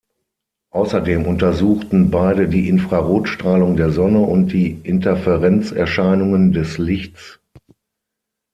Außerdem 0.71 1.27
untersuchten 1.27 2.09
beide 2.09 2.47
die 2.49 2.67
Infrarotstrahlung 2.67 3.75
der 3.75 3.91
Sonne 3.91 4.17
und 4.21 4.51
die 4.51 4.79
Interferenzerscheinungen 4.83 6.53
des 6.53 6.79
Lichts. 6.79 7.39